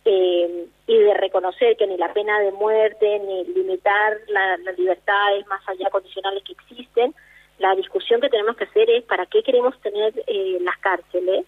eh, 0.04 0.66
y 0.86 0.98
de 0.98 1.14
reconocer 1.14 1.76
que 1.76 1.86
ni 1.86 1.96
la 1.96 2.12
pena 2.12 2.40
de 2.40 2.52
muerte, 2.52 3.18
ni 3.18 3.44
limitar 3.44 4.18
las 4.28 4.78
libertades 4.78 5.46
más 5.46 5.60
allá 5.68 5.90
condicionales 5.90 6.42
que 6.42 6.52
existen, 6.52 7.14
la 7.58 7.74
discusión 7.74 8.20
que 8.20 8.30
tenemos 8.30 8.56
que 8.56 8.64
hacer 8.64 8.88
es 8.88 9.04
para 9.04 9.26
qué 9.26 9.42
queremos 9.42 9.78
tener 9.82 10.14
eh, 10.26 10.58
las 10.62 10.78
cárceles 10.78 11.44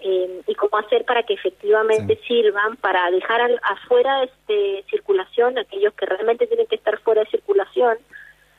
eh, 0.00 0.42
y 0.46 0.54
cómo 0.56 0.78
hacer 0.78 1.04
para 1.04 1.22
que 1.22 1.34
efectivamente 1.34 2.18
sirvan 2.26 2.76
para 2.78 3.08
dejar 3.12 3.40
afuera 3.62 4.20
de 4.20 4.24
este, 4.24 4.84
circulación 4.90 5.56
aquellos 5.56 5.94
que 5.94 6.06
realmente 6.06 6.48
tienen 6.48 6.66
que 6.66 6.76
estar 6.76 6.98
fuera 7.00 7.22
de 7.22 7.30
circulación 7.30 7.98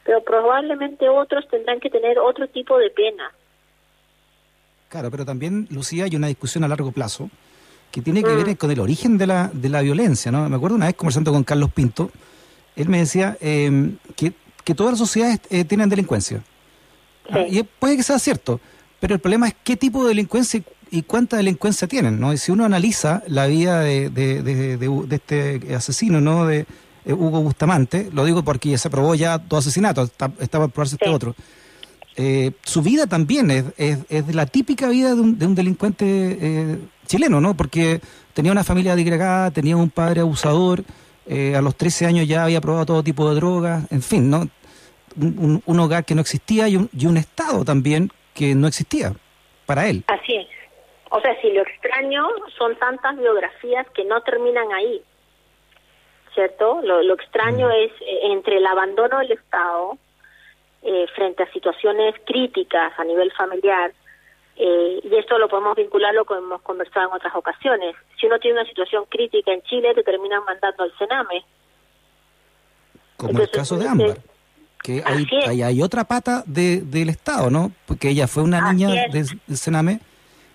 pero 0.05 0.23
probablemente 0.23 1.07
otros 1.09 1.47
tendrán 1.49 1.79
que 1.79 1.89
tener 1.89 2.19
otro 2.19 2.47
tipo 2.47 2.77
de 2.77 2.89
pena. 2.89 3.31
Claro, 4.89 5.09
pero 5.09 5.25
también, 5.25 5.67
Lucía, 5.69 6.05
hay 6.05 6.15
una 6.15 6.27
discusión 6.27 6.63
a 6.63 6.67
largo 6.67 6.91
plazo 6.91 7.29
que 7.91 8.01
tiene 8.01 8.23
que 8.23 8.35
ver 8.35 8.47
mm. 8.47 8.55
con 8.55 8.71
el 8.71 8.79
origen 8.79 9.17
de 9.17 9.27
la, 9.27 9.49
de 9.53 9.69
la 9.69 9.81
violencia, 9.81 10.31
¿no? 10.31 10.47
Me 10.49 10.55
acuerdo 10.55 10.75
una 10.75 10.87
vez 10.87 10.95
conversando 10.95 11.31
con 11.31 11.43
Carlos 11.43 11.71
Pinto, 11.71 12.11
él 12.75 12.87
me 12.87 12.99
decía 12.99 13.37
em, 13.41 13.97
que, 14.15 14.33
que, 14.63 14.73
todas 14.73 14.93
las 14.93 14.99
sociedades 14.99 15.41
eh, 15.49 15.65
tienen 15.65 15.89
delincuencia. 15.89 16.41
Ah, 17.29 17.45
y 17.47 17.63
puede 17.63 17.97
que 17.97 18.03
sea 18.03 18.17
cierto, 18.17 18.59
pero 18.99 19.13
el 19.13 19.19
problema 19.19 19.47
es 19.47 19.55
qué 19.63 19.75
tipo 19.75 20.03
de 20.03 20.09
delincuencia 20.09 20.61
y 20.89 21.03
cuánta 21.03 21.37
delincuencia 21.37 21.87
tienen, 21.87 22.19
¿no? 22.19 22.33
Y 22.33 22.37
si 22.37 22.51
uno 22.51 22.65
analiza 22.65 23.23
la 23.27 23.47
vida 23.47 23.81
de, 23.81 24.09
de, 24.09 25.07
este 25.09 25.75
asesino, 25.75 26.19
¿no? 26.19 26.45
De 26.45 26.65
eh, 27.05 27.13
Hugo 27.13 27.41
Bustamante, 27.41 28.09
lo 28.13 28.25
digo 28.25 28.43
porque 28.43 28.69
ya 28.69 28.77
se 28.77 28.89
probó 28.89 29.15
ya 29.15 29.37
dos 29.37 29.65
asesinatos, 29.65 30.09
está, 30.09 30.31
está 30.39 30.59
por 30.59 30.71
probarse 30.71 30.95
este 30.95 31.09
otro. 31.09 31.35
Eh, 32.17 32.51
su 32.63 32.81
vida 32.81 33.07
también 33.07 33.49
es, 33.51 33.65
es, 33.77 34.35
la 34.35 34.45
típica 34.45 34.89
vida 34.89 35.15
de 35.15 35.21
un, 35.21 35.39
de 35.39 35.45
un 35.45 35.55
delincuente 35.55 36.05
eh, 36.05 36.77
chileno, 37.07 37.39
¿no? 37.39 37.55
Porque 37.55 38.01
tenía 38.33 38.51
una 38.51 38.63
familia 38.63 38.95
digregada, 38.95 39.51
tenía 39.51 39.77
un 39.77 39.89
padre 39.89 40.21
abusador, 40.21 40.83
a 41.55 41.61
los 41.61 41.77
13 41.77 42.07
años 42.07 42.27
ya 42.27 42.43
había 42.43 42.59
probado 42.59 42.85
todo 42.85 43.03
tipo 43.03 43.29
de 43.29 43.35
drogas, 43.35 43.89
en 43.89 44.01
fin, 44.01 44.29
¿no? 44.29 44.49
Un, 45.15 45.63
un 45.65 45.79
hogar 45.79 46.03
que 46.03 46.13
no 46.13 46.19
existía 46.19 46.67
y 46.67 46.75
un, 46.75 46.89
y 46.91 47.05
un 47.05 47.15
Estado 47.15 47.63
también 47.63 48.11
que 48.33 48.53
no 48.53 48.67
existía 48.67 49.13
para 49.65 49.87
él. 49.87 50.03
Así 50.07 50.35
es. 50.35 50.47
O 51.09 51.19
sea, 51.21 51.39
si 51.41 51.51
lo 51.51 51.61
extraño 51.61 52.25
son 52.57 52.75
tantas 52.77 53.17
biografías 53.17 53.85
que 53.93 54.03
no 54.05 54.21
terminan 54.21 54.71
ahí, 54.71 55.01
¿cierto? 56.33 56.81
Lo, 56.81 57.13
extraño 57.13 57.67
mm. 57.67 57.71
es 57.71 57.91
eh, 58.01 58.19
entre 58.31 58.57
el 58.57 58.65
abandono 58.65 59.19
del 59.19 59.31
Estado 59.31 59.97
eh, 60.83 61.05
frente 61.15 61.43
a 61.43 61.51
situaciones 61.51 62.15
críticas 62.25 62.93
a 62.97 63.03
nivel 63.03 63.31
familiar, 63.33 63.91
eh, 64.57 64.99
y 65.03 65.15
esto 65.15 65.37
lo 65.37 65.47
podemos 65.47 65.75
vincular 65.75 66.13
lo 66.13 66.25
que 66.25 66.33
hemos 66.35 66.61
conversado 66.61 67.09
en 67.09 67.15
otras 67.15 67.35
ocasiones. 67.35 67.95
Si 68.19 68.27
uno 68.27 68.39
tiene 68.39 68.59
una 68.59 68.69
situación 68.69 69.05
crítica 69.09 69.51
en 69.51 69.61
Chile, 69.63 69.93
te 69.95 70.03
terminan 70.03 70.43
mandando 70.43 70.83
al 70.83 70.97
Sename. 70.97 71.43
Como 73.17 73.39
el 73.39 73.49
caso 73.49 73.77
de 73.77 73.87
Ámbar 73.87 74.17
que 74.81 75.03
hay, 75.05 75.61
hay, 75.61 75.81
otra 75.81 76.05
pata 76.05 76.43
de, 76.45 76.81
del 76.81 77.09
Estado, 77.09 77.49
¿no? 77.49 77.71
Porque 77.85 78.09
ella 78.09 78.27
fue 78.27 78.43
una 78.43 78.71
niña 78.71 79.07
del 79.11 79.27
Sename 79.57 79.99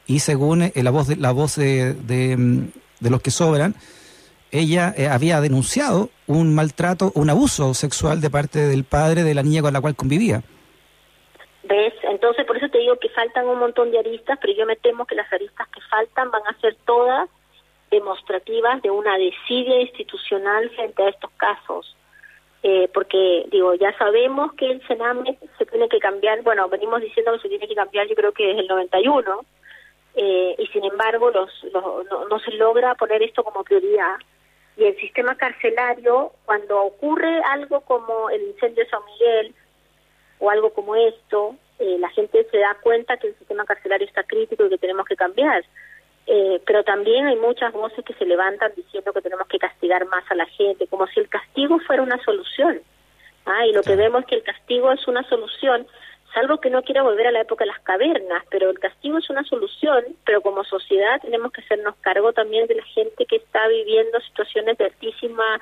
y 0.06 0.21
según 0.21 0.62
eh, 0.62 0.73
la 0.76 0.90
voz 0.90 1.09
de, 1.09 1.16
la 1.16 1.33
voz 1.33 1.56
de, 1.56 1.95
de, 1.95 2.37
mm, 2.37 2.71
los 3.00 3.23
que 3.23 3.30
sobran, 3.30 3.75
ella 4.50 4.95
eh, 4.97 5.09
había 5.09 5.41
denunciado 5.41 6.11
un 6.26 6.55
maltrato, 6.55 7.12
un 7.15 7.31
abuso 7.31 7.75
sexual 7.75 8.21
de 8.21 8.31
parte 8.31 8.59
del 8.61 8.85
padre 8.85 9.23
de 9.23 9.35
la 9.35 9.43
niña 9.43 9.62
con 9.62 9.73
la 9.73 9.81
cual 9.81 9.97
convivía. 9.97 10.43
¿Ves? 11.65 11.95
Entonces, 12.03 12.47
por 12.47 12.57
eso 12.57 12.69
te 12.69 12.79
digo 12.79 12.97
que 12.99 13.09
faltan 13.09 13.49
un 13.49 13.59
montón 13.59 13.91
de 13.91 13.99
aristas, 13.99 14.38
pero 14.41 14.53
yo 14.55 14.67
me 14.67 14.76
temo 14.76 15.05
que 15.05 15.17
las 15.17 15.33
aristas 15.33 15.67
que 15.69 15.81
faltan 15.91 16.31
van 16.31 16.43
a 16.47 16.61
ser 16.61 16.76
todas 16.85 17.29
demostrativas 17.91 18.83
de 18.83 18.91
una 18.91 19.17
desidia 19.17 19.81
institucional 19.81 20.71
frente 20.71 21.03
a 21.03 21.09
estos 21.09 21.31
casos. 21.37 21.97
Eh, 22.62 22.88
porque 22.93 23.47
digo, 23.50 23.75
ya 23.75 23.97
sabemos 23.97 24.53
que 24.55 24.71
el 24.71 24.87
Sename 24.88 25.38
se 25.59 25.67
tiene 25.67 25.88
que 25.88 25.99
cambiar, 25.99 26.43
bueno, 26.43 26.69
venimos 26.69 27.00
diciendo 27.00 27.33
que 27.35 27.41
se 27.41 27.49
tiene 27.49 27.69
que 27.69 27.75
cambiar 27.75 28.09
yo 28.09 28.17
creo 28.17 28.33
que 28.33 28.47
desde 28.47 28.62
el 28.62 28.67
91, 28.67 29.41
eh, 30.17 30.57
y 30.59 30.67
sin 30.69 30.85
embargo 30.85 31.31
los, 31.31 31.50
no, 31.73 32.38
se 32.41 32.50
logra 32.53 32.95
poner 32.95 33.23
esto 33.23 33.45
como 33.45 33.62
prioridad. 33.62 34.17
Y 34.76 34.85
el 34.85 34.97
sistema 34.99 35.37
carcelario, 35.37 36.33
cuando 36.45 36.83
ocurre 36.83 37.40
algo 37.50 37.80
como 37.80 38.28
el 38.30 38.42
incendio 38.42 38.85
de 38.85 38.90
San 38.90 39.00
Miguel 39.06 39.54
o 40.38 40.50
algo 40.50 40.71
como 40.75 40.95
esto, 40.95 41.56
eh, 41.78 41.97
la 41.99 42.11
gente 42.11 42.47
se 42.50 42.59
da 42.59 42.76
cuenta 42.83 43.16
que 43.16 43.28
el 43.28 43.38
sistema 43.38 43.64
carcelario 43.64 44.06
está 44.06 44.23
crítico 44.25 44.66
y 44.66 44.68
que 44.68 44.78
tenemos 44.78 45.06
que 45.06 45.16
cambiar. 45.16 45.64
Eh, 46.26 46.61
pero 46.66 46.83
también 46.83 47.26
hay 47.26 47.37
muchas 47.37 47.73
voces 47.73 48.04
que 48.04 48.14
se 48.14 48.26
levantan 48.26 48.73
diciendo 48.76 49.12
que 49.12 49.23
tenemos 49.23 49.47
que 49.47 49.59
castigar 49.59 50.04
más 50.06 50.25
a 50.30 50.35
la 50.35 50.47
gente, 50.47 50.88
como 50.88 51.06
si 51.06 51.21
el 51.21 51.28
castigo 51.28 51.78
fuera 51.87 52.02
una 52.02 52.23
solución. 52.25 52.80
Ah, 53.47 53.64
y 53.64 53.73
lo 53.73 53.83
que 53.83 53.95
vemos 53.95 54.23
es 54.23 54.26
que 54.26 54.35
el 54.37 54.42
castigo 54.42 54.90
es 54.92 55.06
una 55.06 55.23
solución, 55.28 55.87
salvo 56.33 56.59
que 56.59 56.71
no 56.71 56.83
quiera 56.83 57.02
volver 57.02 57.26
a 57.26 57.33
la 57.33 57.40
época 57.40 57.64
de 57.64 57.71
las 57.71 57.80
cavernas, 57.80 58.45
pero 58.50 58.71
el 58.71 58.78
castigo 58.78 59.18
es 59.18 59.30
una 59.30 59.45
solución, 59.45 60.04
pero 60.25 60.42
como 60.42 60.64
sociedad 60.64 61.21
tenemos 61.21 61.52
que 61.52 61.62
hacernos 61.62 61.97
cargo 62.00 62.33
también 62.33 62.66
de 62.66 62.76
la 62.76 62.85
gente 62.85 63.26
que 63.26 63.37
está 63.37 63.66
viviendo 63.68 64.21
situaciones 64.21 64.76
de 64.78 64.85
altísima 64.85 65.61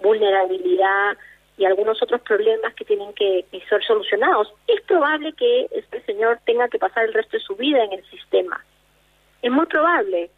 vulnerabilidad 0.00 1.16
y 1.58 1.64
algunos 1.64 2.02
otros 2.02 2.20
problemas 2.20 2.74
que 2.74 2.84
tienen 2.84 3.12
que, 3.14 3.44
que 3.50 3.60
ser 3.66 3.82
solucionados. 3.84 4.52
Es 4.66 4.82
probable 4.82 5.32
que 5.32 5.68
este 5.70 6.02
señor 6.02 6.38
tenga 6.44 6.68
que 6.68 6.78
pasar 6.78 7.04
el 7.04 7.14
resto 7.14 7.36
de 7.36 7.42
su 7.42 7.56
vida 7.56 7.82
en 7.84 7.92
el 7.92 8.04
sistema 8.10 8.62
es 9.46 9.52
muy 9.52 9.66
probable, 9.66 10.30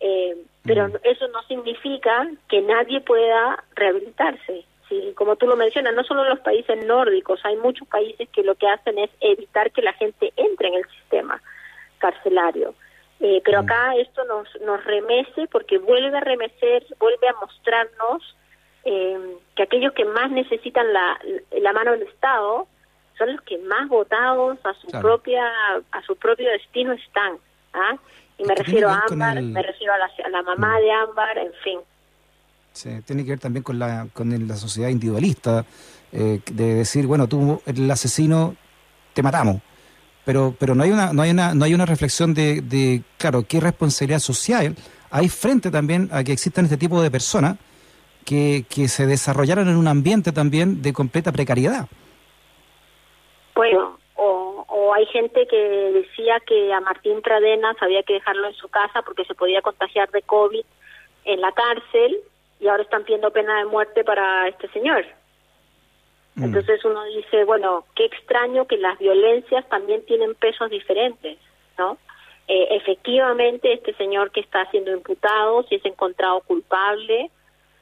eh, 0.00 0.36
pero 0.64 0.88
mm. 0.88 0.96
eso 1.04 1.28
no 1.28 1.42
significa 1.42 2.28
que 2.48 2.62
nadie 2.62 3.00
pueda 3.00 3.62
rehabilitarse. 3.74 4.64
¿Sí? 5.02 5.12
Como 5.14 5.36
tú 5.36 5.46
lo 5.46 5.56
mencionas, 5.56 5.94
no 5.94 6.04
solo 6.04 6.22
en 6.22 6.30
los 6.30 6.40
países 6.40 6.84
nórdicos, 6.84 7.40
hay 7.44 7.56
muchos 7.56 7.86
países 7.88 8.28
que 8.30 8.42
lo 8.42 8.54
que 8.54 8.68
hacen 8.68 8.98
es 8.98 9.10
evitar 9.20 9.70
que 9.72 9.82
la 9.82 9.92
gente 9.94 10.32
entre 10.36 10.68
en 10.68 10.74
el 10.74 10.84
sistema 11.00 11.40
carcelario. 11.98 12.74
Eh, 13.20 13.40
pero 13.44 13.62
mm. 13.62 13.64
acá 13.64 13.96
esto 13.96 14.24
nos, 14.24 14.48
nos 14.62 14.84
remece 14.84 15.46
porque 15.50 15.78
vuelve 15.78 16.16
a 16.16 16.20
remecer, 16.20 16.84
vuelve 16.98 17.28
a 17.28 17.34
mostrarnos 17.40 18.36
eh, 18.84 19.36
que 19.56 19.62
aquellos 19.62 19.92
que 19.94 20.04
más 20.04 20.30
necesitan 20.30 20.92
la, 20.92 21.18
la 21.60 21.72
mano 21.72 21.92
del 21.92 22.02
Estado 22.02 22.66
son 23.16 23.32
los 23.32 23.40
que 23.42 23.58
más 23.58 23.88
votados 23.88 24.58
a 24.64 24.74
su 24.74 24.88
propia 25.00 25.44
a 25.92 26.02
su 26.02 26.16
propio 26.16 26.50
destino 26.50 26.92
están. 26.92 27.38
¿ah? 27.72 27.96
Y 28.38 28.44
me 28.44 28.54
refiero 28.54 28.88
a 28.88 29.04
Ámbar, 29.08 29.40
me 29.40 29.62
refiero 29.62 29.92
a 29.92 30.28
la, 30.28 30.42
mamá 30.42 30.78
de 30.80 30.90
Ámbar, 30.90 31.38
en 31.38 31.52
fin. 31.62 31.80
Sí, 32.74 32.90
tiene 33.06 33.22
que 33.24 33.30
ver 33.30 33.38
también 33.38 33.62
con 33.62 33.78
la, 33.78 34.08
con 34.12 34.48
la 34.48 34.56
sociedad 34.56 34.88
individualista, 34.88 35.64
eh, 36.10 36.40
de 36.50 36.74
decir, 36.74 37.06
bueno, 37.06 37.28
tú, 37.28 37.62
el 37.66 37.88
asesino, 37.88 38.56
te 39.12 39.22
matamos. 39.22 39.62
Pero, 40.24 40.56
pero 40.58 40.74
no 40.74 40.82
hay 40.82 40.90
una, 40.90 41.12
no 41.12 41.22
hay 41.22 41.30
una, 41.30 41.54
no 41.54 41.64
hay 41.64 41.72
una 41.72 41.86
reflexión 41.86 42.34
de, 42.34 43.02
claro, 43.16 43.44
qué 43.46 43.60
responsabilidad 43.60 44.18
social 44.18 44.74
hay 45.10 45.28
frente 45.28 45.70
también 45.70 46.08
a 46.10 46.24
que 46.24 46.32
existan 46.32 46.64
este 46.64 46.76
tipo 46.76 47.00
de 47.00 47.12
personas 47.12 47.58
que, 48.24 48.64
que 48.68 48.88
se 48.88 49.06
desarrollaron 49.06 49.68
en 49.68 49.76
un 49.76 49.86
ambiente 49.86 50.32
también 50.32 50.82
de 50.82 50.92
completa 50.92 51.30
precariedad. 51.30 51.86
Bueno, 53.54 53.98
o 54.16 54.92
hay 54.92 55.06
gente 55.06 55.46
que 55.46 55.56
decía 55.56 56.40
que 56.44 56.72
a 56.72 56.80
Martín 56.80 57.22
Pradenas 57.22 57.76
había 57.80 58.02
que 58.02 58.14
dejarlo 58.14 58.48
en 58.48 58.54
su 58.54 58.68
casa 58.68 59.02
porque 59.02 59.24
se 59.24 59.36
podía 59.36 59.62
contagiar 59.62 60.10
de 60.10 60.22
COVID 60.22 60.64
en 61.24 61.40
la 61.40 61.52
cárcel 61.52 62.18
y 62.60 62.68
ahora 62.68 62.82
están 62.82 63.04
pidiendo 63.04 63.30
pena 63.30 63.58
de 63.58 63.66
muerte 63.66 64.04
para 64.04 64.48
este 64.48 64.68
señor. 64.68 65.04
Mm. 66.34 66.44
Entonces 66.44 66.84
uno 66.84 67.04
dice, 67.04 67.44
bueno, 67.44 67.84
qué 67.94 68.06
extraño 68.06 68.66
que 68.66 68.76
las 68.76 68.98
violencias 68.98 69.68
también 69.68 70.04
tienen 70.06 70.34
pesos 70.34 70.70
diferentes, 70.70 71.38
¿no? 71.78 71.98
Eh, 72.46 72.68
efectivamente, 72.76 73.72
este 73.72 73.94
señor 73.94 74.30
que 74.30 74.40
está 74.40 74.68
siendo 74.70 74.92
imputado, 74.92 75.62
si 75.64 75.76
es 75.76 75.84
encontrado 75.84 76.40
culpable, 76.42 77.30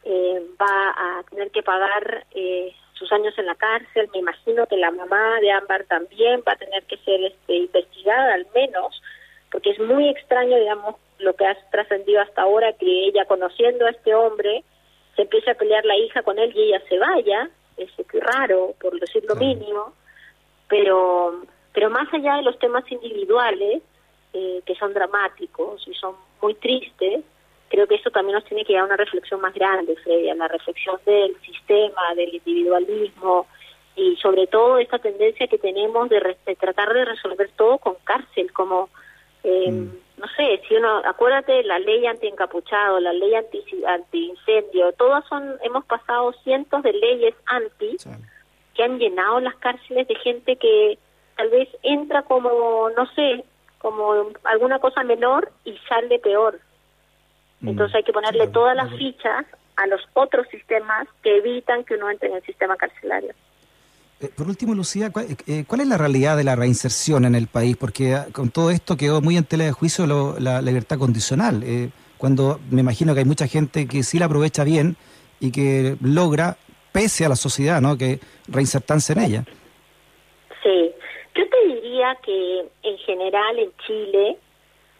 eh, 0.04 0.42
va 0.60 1.18
a 1.18 1.22
tener 1.30 1.50
que 1.50 1.62
pagar 1.62 2.26
eh, 2.32 2.72
sus 2.92 3.10
años 3.12 3.36
en 3.38 3.46
la 3.46 3.56
cárcel. 3.56 4.08
Me 4.12 4.20
imagino 4.20 4.66
que 4.66 4.76
la 4.76 4.90
mamá 4.92 5.40
de 5.40 5.50
Ámbar 5.50 5.84
también 5.84 6.42
va 6.46 6.52
a 6.52 6.56
tener 6.56 6.84
que 6.84 6.96
ser 6.98 7.24
este, 7.24 7.54
investigada 7.54 8.34
al 8.34 8.46
menos, 8.54 9.02
porque 9.52 9.70
es 9.70 9.78
muy 9.78 10.08
extraño, 10.08 10.56
digamos, 10.58 10.96
lo 11.18 11.34
que 11.34 11.46
ha 11.46 11.56
trascendido 11.70 12.20
hasta 12.20 12.42
ahora, 12.42 12.72
que 12.72 13.06
ella 13.06 13.26
conociendo 13.26 13.86
a 13.86 13.90
este 13.90 14.14
hombre, 14.14 14.64
se 15.14 15.22
empiece 15.22 15.50
a 15.50 15.54
pelear 15.54 15.84
la 15.84 15.96
hija 15.96 16.22
con 16.22 16.38
él 16.38 16.52
y 16.56 16.62
ella 16.62 16.82
se 16.88 16.98
vaya, 16.98 17.50
es 17.76 17.90
raro, 18.12 18.74
por 18.80 18.98
decir 18.98 19.24
lo 19.28 19.36
mínimo, 19.36 19.92
pero, 20.68 21.42
pero 21.72 21.90
más 21.90 22.12
allá 22.12 22.36
de 22.36 22.42
los 22.42 22.58
temas 22.58 22.90
individuales, 22.90 23.82
eh, 24.32 24.62
que 24.64 24.74
son 24.76 24.94
dramáticos 24.94 25.86
y 25.86 25.94
son 25.94 26.16
muy 26.40 26.54
tristes, 26.54 27.22
creo 27.68 27.86
que 27.86 27.96
eso 27.96 28.10
también 28.10 28.36
nos 28.36 28.44
tiene 28.44 28.64
que 28.64 28.74
dar 28.74 28.84
una 28.84 28.96
reflexión 28.96 29.40
más 29.40 29.54
grande, 29.54 29.96
Freddy, 29.96 30.30
a 30.30 30.34
la 30.34 30.48
reflexión 30.48 30.98
del 31.04 31.36
sistema, 31.40 32.14
del 32.16 32.34
individualismo 32.34 33.46
y 33.94 34.16
sobre 34.16 34.46
todo 34.46 34.78
esta 34.78 34.98
tendencia 34.98 35.46
que 35.46 35.58
tenemos 35.58 36.08
de, 36.08 36.36
tratar 36.58 36.92
de 36.94 37.04
resolver 37.04 37.50
todo 37.56 37.78
con 37.78 37.94
cárcel, 38.04 38.52
como, 38.52 38.88
eh, 39.44 39.70
mm. 39.70 39.90
no 40.18 40.26
sé, 40.36 40.60
si 40.68 40.76
uno, 40.76 40.98
acuérdate, 41.04 41.62
la 41.64 41.78
ley 41.78 42.06
anti-encapuchado, 42.06 43.00
la 43.00 43.12
ley 43.12 43.34
anti-incendio, 43.34 44.92
todas 44.92 45.24
son, 45.28 45.56
hemos 45.62 45.84
pasado 45.84 46.32
cientos 46.44 46.82
de 46.82 46.92
leyes 46.92 47.34
anti 47.46 47.96
que 48.74 48.82
han 48.82 48.98
llenado 48.98 49.40
las 49.40 49.56
cárceles 49.56 50.08
de 50.08 50.14
gente 50.16 50.56
que 50.56 50.98
tal 51.36 51.50
vez 51.50 51.68
entra 51.82 52.22
como, 52.22 52.88
no 52.96 53.06
sé, 53.14 53.44
como 53.78 54.30
alguna 54.44 54.78
cosa 54.78 55.02
menor 55.02 55.50
y 55.64 55.76
sale 55.88 56.18
peor. 56.18 56.58
Mm. 57.60 57.68
Entonces 57.68 57.96
hay 57.96 58.02
que 58.04 58.12
ponerle 58.12 58.48
todas 58.48 58.76
las 58.76 58.90
fichas 58.96 59.44
a 59.76 59.86
los 59.86 60.00
otros 60.14 60.46
sistemas 60.48 61.08
que 61.22 61.38
evitan 61.38 61.84
que 61.84 61.94
uno 61.94 62.10
entre 62.10 62.28
en 62.28 62.36
el 62.36 62.42
sistema 62.42 62.76
carcelario. 62.76 63.34
Eh, 64.22 64.30
por 64.36 64.46
último, 64.46 64.74
Lucía, 64.74 65.08
eh, 65.08 65.36
eh, 65.48 65.64
¿cuál, 65.66 65.80
es 65.80 65.88
la 65.88 65.98
realidad 65.98 66.36
de 66.36 66.44
la 66.44 66.54
reinserción 66.54 67.24
en 67.24 67.34
el 67.34 67.48
país? 67.48 67.76
Porque 67.76 68.14
ah, 68.14 68.26
con 68.32 68.50
todo 68.50 68.70
esto 68.70 68.96
quedó 68.96 69.20
muy 69.20 69.36
en 69.36 69.44
tela 69.44 69.64
de 69.64 69.72
juicio 69.72 70.06
la 70.38 70.62
libertad 70.62 70.98
condicional, 70.98 71.64
cuando 72.18 72.60
me 72.70 72.80
imagino 72.80 73.14
que 73.14 73.20
hay 73.20 73.26
mucha 73.26 73.48
gente 73.48 73.88
que 73.88 74.04
sí 74.04 74.20
la 74.20 74.26
aprovecha 74.26 74.62
bien 74.62 74.96
y 75.40 75.50
que 75.50 75.96
logra, 76.00 76.56
pese 76.92 77.24
a 77.24 77.28
la 77.28 77.34
sociedad, 77.34 77.80
¿no? 77.80 77.98
que 77.98 78.20
reinsertarse 78.46 79.14
en 79.14 79.18
ella. 79.18 79.44
Sí, 80.62 80.92
yo 81.34 81.42
te 81.48 81.66
diría 81.66 82.16
que 82.24 82.60
en 82.84 82.98
general 82.98 83.58
en 83.58 83.72
Chile 83.84 84.38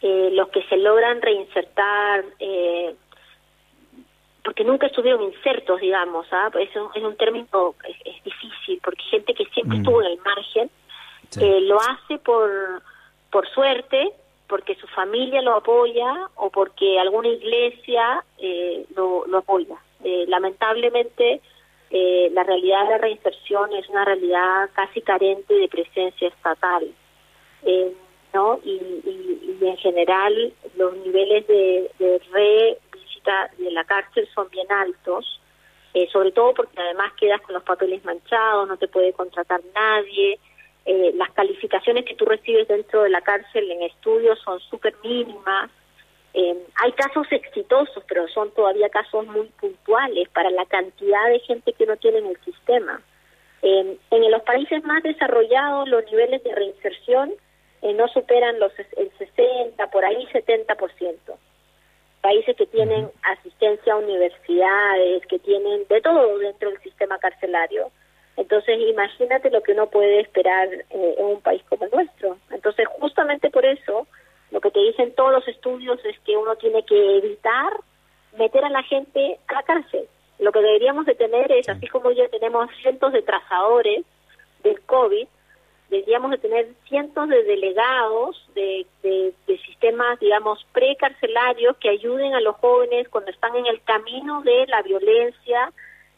eh, 0.01 0.31
los 0.33 0.49
que 0.49 0.65
se 0.65 0.77
logran 0.79 1.23
reinsertar, 1.23 2.25
eh, 2.41 2.97
porque 4.45 4.65
nunca 4.65 4.87
estuvieron 4.87 5.23
insertos, 5.23 5.81
digamos, 5.81 6.27
¿ah? 6.33 6.51
es, 6.59 6.75
un, 6.77 6.89
es 6.95 7.03
un 7.03 7.17
término 7.17 7.75
es, 8.05 8.25
difícil, 8.25 8.81
porque 8.83 9.03
gente 9.05 9.35
que 9.35 9.45
siempre 9.47 9.79
mm. 9.79 9.81
estuvo 9.81 10.03
en 10.03 10.09
el 10.13 10.19
margen 10.19 10.71
eh, 11.41 11.61
lo 11.63 11.79
hace 11.81 12.19
por, 12.19 12.51
por 13.31 13.49
suerte, 13.51 14.13
porque 14.49 14.75
su 14.75 14.87
familia 14.89 15.41
lo 15.41 15.55
apoya 15.55 16.29
o 16.35 16.51
porque 16.51 16.99
alguna 16.99 17.29
iglesia 17.29 18.23
eh, 18.39 18.85
lo, 18.95 19.27
lo 19.27 19.39
apoya. 19.39 19.77
Eh, 20.05 20.25
lamentablemente, 20.29 21.41
eh, 21.91 22.31
la 22.33 22.43
realidad 22.43 22.85
de 22.85 22.91
la 22.91 22.99
reinserción 22.99 23.73
es 23.75 23.89
una 23.89 24.05
realidad 24.05 24.71
casi 24.75 25.01
carente 25.01 25.55
de 25.55 25.69
presencia 25.69 26.29
estatal. 26.29 26.87
Eh, 27.65 27.93
¿no? 28.35 28.59
Y, 28.65 28.71
y, 28.71 29.59
en 29.61 29.77
general 29.77 30.53
los 30.77 30.97
niveles 30.97 31.47
de, 31.47 31.91
de 31.99 32.21
re 32.33 32.79
de 33.59 33.71
la 33.71 33.85
cárcel 33.85 34.29
son 34.35 34.49
bien 34.51 34.71
altos, 34.71 35.41
eh, 35.95 36.09
sobre 36.13 36.33
todo 36.33 36.55
porque 36.55 36.81
además 36.81 37.13
quedas 37.19 37.41
con 37.43 37.55
los 37.55 37.63
papeles 37.63 38.05
manchados, 38.05 38.69
no 38.69 38.77
te 38.77 38.89
puede 38.89 39.13
contratar 39.13 39.61
nadie, 39.75 40.39
eh, 40.85 41.13
las 41.15 41.31
calificaciones 41.33 42.05
que 42.05 42.15
tú 42.15 42.25
recibes 42.25 42.67
dentro 42.69 43.03
de 43.03 43.11
la 43.11 43.21
cárcel 43.21 43.71
en 43.71 43.83
estudios 43.83 44.39
son 44.41 44.59
súper 44.61 44.95
mínimas, 45.05 45.71
eh, 46.35 46.57
hay 46.83 46.93
casos 46.93 47.27
exitosos, 47.31 48.03
pero 48.09 48.27
son 48.29 48.51
todavía 48.53 48.89
casos 48.89 49.27
muy 49.27 49.47
puntuales 49.61 50.29
para 50.31 50.51
la 50.51 50.65
cantidad 50.65 51.29
de 51.29 51.41
gente 51.41 51.73
que 51.75 51.87
no 51.87 51.97
tiene 51.97 52.19
en 52.19 52.27
el 52.27 52.41
sistema. 52.45 53.01
en 53.65 54.31
los 54.31 54.43
países 54.43 54.83
más 54.83 55.03
desarrollados 55.05 55.89
los 55.89 56.05
niveles 56.07 56.43
de 56.43 56.53
reinserción 56.53 57.33
eh, 57.83 57.93
no 57.95 58.07
superan 58.09 58.61
los 58.61 58.73
el 58.97 59.11
60, 59.19 59.91
por 59.91 60.05
ahí 60.05 60.25
70%. 60.33 61.17
Países 62.23 62.57
que 62.57 62.67
tienen 62.67 63.11
asistencia 63.23 63.93
a 63.93 63.97
universidades, 63.97 65.27
que 65.27 65.39
tienen 65.41 65.87
de 65.89 66.01
todo 66.01 66.39
dentro 66.39 66.71
del 66.71 66.81
sistema 66.81 67.19
carcelario. 67.19 67.91
Entonces, 68.37 68.79
imagínate 68.89 69.51
lo 69.51 69.63
que 69.63 69.73
uno 69.73 69.89
puede 69.89 70.21
esperar 70.21 70.69
eh, 70.73 71.15
en 71.19 71.25
un 71.25 71.41
país 71.43 71.63
como 71.69 71.85
el 71.85 71.91
nuestro. 71.91 72.39
Entonces, 72.51 72.87
justamente 72.99 73.51
por 73.51 73.65
eso, 73.67 74.07
lo 74.51 74.61
que 74.61 74.71
te 74.71 74.81
dicen 74.81 75.15
todos 75.15 75.33
los 75.33 75.47
estudios 75.49 76.03
es 76.05 76.19
que 76.21 76.37
uno 76.37 76.57
tiene 76.57 76.85
que 76.85 77.19
evitar 77.19 77.73
meter 78.39 78.65
a 78.65 78.71
la 78.71 78.83
gente 78.85 79.39
a 79.49 79.55
la 79.55 79.63
cárcel. 79.63 80.07
Lo 80.39 80.53
que 80.53 80.61
deberíamos 80.61 81.07
de 81.07 81.15
tener 81.15 81.53
es, 81.53 81.69
así 81.69 81.87
como 81.89 82.11
ya 82.11 82.29
tenemos 82.29 82.71
cientos 82.81 83.13
de 83.13 83.23
trazadores 83.23 84.05
del 84.63 84.81
COVID, 84.83 85.27
deberíamos 85.93 86.31
de 86.31 86.39
tener 86.39 86.69
cientos 86.89 87.29
de 87.29 87.43
delegados 87.45 88.49
de, 88.55 88.87
de, 89.03 89.35
sistemas, 89.67 90.19
digamos, 90.19 90.67
precarcelarios 90.73 91.77
que 91.77 91.91
ayuden 91.91 92.35
a 92.35 92.41
los 92.41 92.57
jóvenes 92.57 93.11
cuando 93.11 93.31
están 93.31 93.55
en 93.57 93.67
el 93.67 93.83
camino 93.83 94.41
de 94.41 94.67
la 94.69 94.81
violencia, 94.81 95.71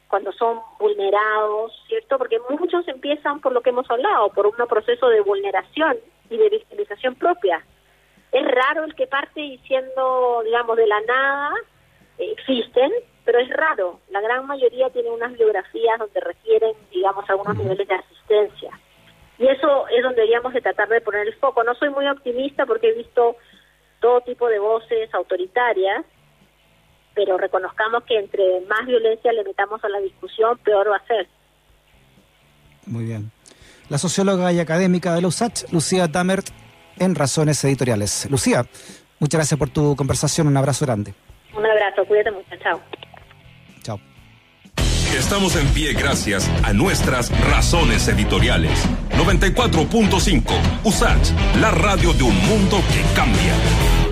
cuando 0.06 0.30
son 0.30 0.60
vulnerados, 0.78 1.72
¿cierto? 1.88 2.18
Porque 2.18 2.38
muchos 2.48 2.86
empiezan 2.86 3.40
por 3.40 3.50
lo 3.50 3.62
que 3.62 3.70
hemos 3.70 3.90
hablado, 3.90 4.28
por 4.28 4.46
un 4.46 4.54
proceso 4.68 5.08
de 5.08 5.20
vulneración 5.22 5.96
y 6.30 6.36
de 6.36 6.50
victimización 6.50 7.16
propia. 7.16 7.64
Es 8.30 8.46
raro 8.46 8.84
el 8.84 8.94
que 8.94 9.08
parte 9.08 9.40
diciendo, 9.40 10.42
digamos, 10.44 10.76
de 10.76 10.86
la 10.86 11.00
nada, 11.00 11.52
existen, 12.18 12.92
pero 13.24 13.40
es 13.40 13.50
raro. 13.50 13.98
La 14.10 14.20
gran 14.20 14.46
mayoría 14.46 14.88
tiene 14.90 15.10
unas 15.10 15.32
biografías 15.32 15.98
donde 15.98 16.20
requieren, 16.20 16.74
digamos, 16.92 17.28
algunos 17.28 17.56
niveles 17.56 17.88
de 17.88 17.94
asistencia. 17.94 18.70
Y 19.38 19.46
eso 19.46 19.88
es 19.88 20.02
donde 20.02 20.22
deberíamos 20.22 20.52
de 20.52 20.60
tratar 20.60 20.88
de 20.88 21.00
poner 21.00 21.26
el 21.26 21.34
foco. 21.34 21.64
No 21.64 21.74
soy 21.74 21.90
muy 21.90 22.06
optimista 22.06 22.66
porque 22.66 22.90
he 22.90 22.94
visto 22.94 23.36
todo 24.00 24.20
tipo 24.20 24.48
de 24.48 24.58
voces 24.58 25.12
autoritarias, 25.12 26.04
pero 27.14 27.38
reconozcamos 27.38 28.04
que 28.04 28.18
entre 28.18 28.60
más 28.68 28.86
violencia 28.86 29.32
le 29.32 29.44
metamos 29.44 29.82
a 29.82 29.88
la 29.88 29.98
discusión, 30.00 30.58
peor 30.58 30.90
va 30.90 30.96
a 30.96 31.06
ser. 31.06 31.28
Muy 32.86 33.04
bien. 33.04 33.32
La 33.88 33.98
socióloga 33.98 34.52
y 34.52 34.60
académica 34.60 35.14
de 35.14 35.22
la 35.22 35.28
USACH, 35.28 35.72
Lucía 35.72 36.10
Tamert, 36.10 36.46
en 36.98 37.14
Razones 37.14 37.62
Editoriales. 37.64 38.28
Lucía, 38.30 38.64
muchas 39.18 39.38
gracias 39.38 39.58
por 39.58 39.70
tu 39.70 39.96
conversación. 39.96 40.46
Un 40.46 40.56
abrazo 40.56 40.84
grande. 40.86 41.14
Un 41.56 41.66
abrazo, 41.66 42.04
cuídate 42.04 42.30
mucho. 42.30 42.56
Chao. 42.62 42.80
Chao. 42.80 43.13
Estamos 45.18 45.54
en 45.54 45.68
pie 45.68 45.92
gracias 45.92 46.50
a 46.64 46.72
nuestras 46.72 47.30
razones 47.48 48.08
editoriales. 48.08 48.76
94.5 49.16 50.42
USACH, 50.82 51.30
la 51.60 51.70
radio 51.70 52.12
de 52.14 52.24
un 52.24 52.36
mundo 52.48 52.82
que 52.92 53.14
cambia. 53.14 54.03